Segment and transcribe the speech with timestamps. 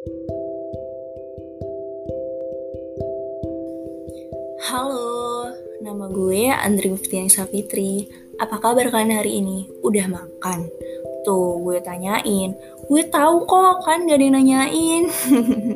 [0.00, 0.16] Halo,
[5.84, 8.08] nama gue Andri Muftian Safitri.
[8.40, 9.68] Apa kabar kalian hari ini?
[9.84, 10.72] Udah makan?
[11.28, 12.56] Tuh, gue tanyain.
[12.88, 15.12] Gue tahu kok, kan gak ada yang nanyain.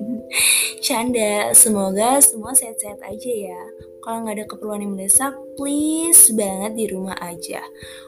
[0.89, 3.61] Canda, semoga semua sehat-sehat aja ya.
[4.01, 7.61] Kalau nggak ada keperluan yang mendesak, please banget di rumah aja.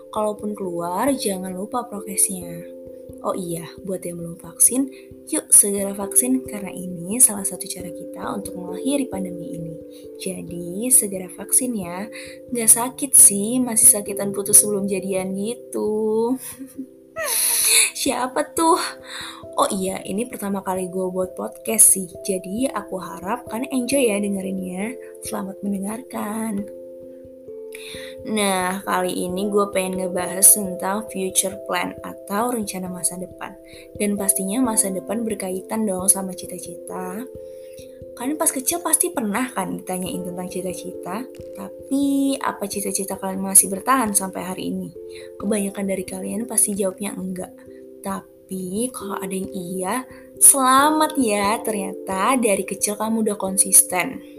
[0.09, 2.76] Kalaupun keluar, jangan lupa prokesnya.
[3.25, 4.93] Oh iya, buat yang belum vaksin,
[5.33, 9.75] yuk segera vaksin karena ini salah satu cara kita untuk mengakhiri pandemi ini.
[10.21, 12.07] Jadi segera vaksin ya,
[12.53, 16.37] nggak sakit sih, masih sakitan putus sebelum jadian gitu.
[18.07, 18.79] Siapa tuh?
[19.57, 24.21] Oh iya, ini pertama kali gue buat podcast sih, jadi aku harap kalian enjoy ya
[24.21, 24.93] dengerinnya.
[25.25, 26.86] Selamat mendengarkan.
[28.27, 33.55] Nah, kali ini gue pengen ngebahas tentang future plan atau rencana masa depan.
[33.95, 37.23] Dan pastinya masa depan berkaitan dong sama cita-cita.
[38.17, 41.21] Kalian pas kecil pasti pernah kan ditanyain tentang cita-cita,
[41.53, 44.89] tapi apa cita-cita kalian masih bertahan sampai hari ini?
[45.37, 47.53] Kebanyakan dari kalian pasti jawabnya enggak.
[48.01, 50.09] Tapi kalau ada yang iya,
[50.41, 54.36] selamat ya ternyata dari kecil kamu udah konsisten.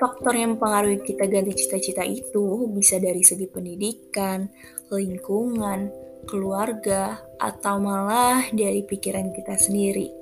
[0.00, 4.48] Faktor yang mempengaruhi kita ganti cita-cita itu bisa dari segi pendidikan,
[4.88, 5.92] lingkungan,
[6.24, 10.19] keluarga, atau malah dari pikiran kita sendiri.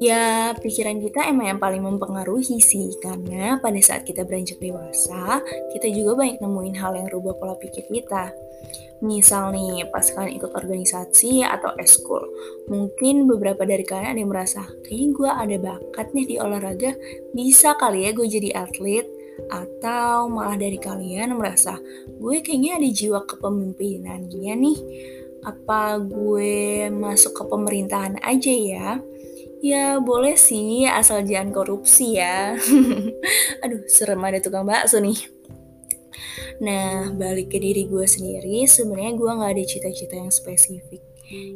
[0.00, 5.44] Ya, pikiran kita emang yang paling mempengaruhi sih, karena pada saat kita beranjak dewasa,
[5.76, 8.32] kita juga banyak nemuin hal yang rubah pola pikir kita.
[9.04, 12.24] Misal nih, pas kalian ikut organisasi atau eskul,
[12.72, 16.96] mungkin beberapa dari kalian ada yang merasa, kayaknya gue ada bakat nih di olahraga,
[17.36, 19.04] bisa kali ya gue jadi atlet,
[19.52, 21.76] atau malah dari kalian merasa,
[22.08, 24.78] gue kayaknya ada jiwa kepemimpinannya nih,
[25.44, 28.88] apa gue masuk ke pemerintahan aja ya?
[29.60, 32.56] Ya boleh sih, asal jangan korupsi ya.
[33.62, 35.20] Aduh, serem ada tukang bakso nih.
[36.64, 41.04] Nah, balik ke diri gue sendiri, sebenarnya gue gak ada cita-cita yang spesifik.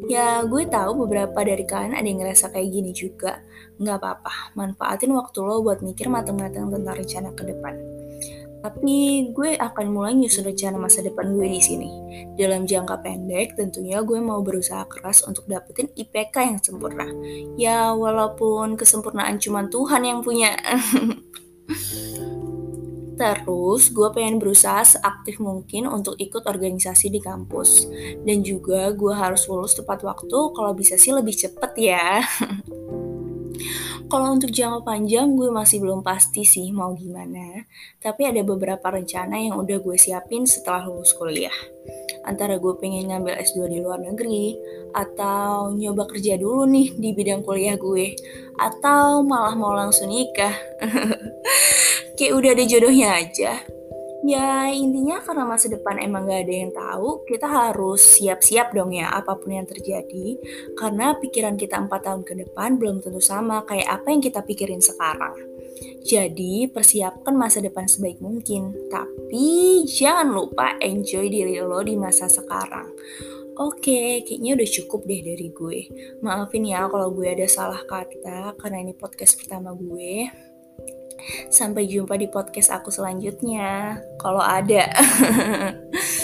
[0.07, 3.41] Ya, gue tahu beberapa dari kalian ada yang ngerasa kayak gini juga.
[3.81, 7.94] Gak apa-apa, manfaatin waktu lo buat mikir matang-matang tentang rencana ke depan.
[8.65, 11.93] Tapi gue akan mulai nyusun rencana masa depan gue di sini.
[12.33, 17.05] Dalam jangka pendek, tentunya gue mau berusaha keras untuk dapetin IPK yang sempurna.
[17.61, 20.57] Ya, walaupun kesempurnaan cuma Tuhan yang punya.
[23.21, 27.85] Terus gue pengen berusaha seaktif mungkin untuk ikut organisasi di kampus.
[28.25, 32.25] Dan juga gue harus lulus tepat waktu, kalau bisa sih lebih cepet ya.
[34.09, 37.65] kalau untuk jangka panjang gue masih belum pasti sih mau gimana.
[37.99, 41.55] Tapi ada beberapa rencana yang udah gue siapin setelah lulus kuliah.
[42.25, 44.57] Antara gue pengen ngambil S2 di luar negeri,
[44.95, 48.17] atau nyoba kerja dulu nih di bidang kuliah gue,
[48.57, 50.55] atau malah mau langsung nikah.
[52.17, 53.59] kayak udah ada jodohnya aja.
[54.25, 59.13] Ya intinya karena masa depan emang gak ada yang tahu, kita harus siap-siap dong ya
[59.13, 60.41] apa pun yang terjadi.
[60.73, 64.81] Karena pikiran kita 4 tahun ke depan belum tentu sama kayak apa yang kita pikirin
[64.81, 65.37] sekarang.
[66.09, 72.97] Jadi persiapkan masa depan sebaik mungkin, tapi jangan lupa enjoy diri lo di masa sekarang.
[73.61, 75.81] Oke, kayaknya udah cukup deh dari gue.
[76.25, 80.27] Maafin ya kalau gue ada salah kata karena ini podcast pertama gue.
[81.49, 83.99] Sampai jumpa di podcast aku selanjutnya.
[84.21, 84.91] Kalau ada.